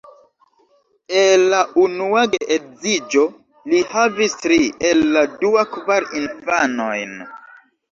El 1.19 1.43
la 1.53 1.59
unua 1.81 2.23
geedziĝo 2.31 3.27
li 3.75 3.83
havis 3.93 4.35
tri, 4.47 4.59
el 4.91 5.07
la 5.13 5.25
dua 5.45 5.69
kvar 5.79 6.11
infanojn. 6.25 7.17